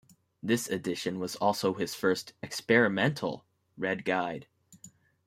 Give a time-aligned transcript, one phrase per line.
[0.41, 3.45] This edition was also his first 'experimental'
[3.77, 4.47] red guide.